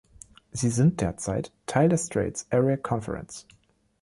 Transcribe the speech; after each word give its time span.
Sie 0.51 0.71
sind 0.71 0.99
derzeit 0.99 1.51
Teil 1.67 1.87
der 1.87 1.99
Straits 1.99 2.47
Area 2.49 2.75
Conference. 2.75 3.45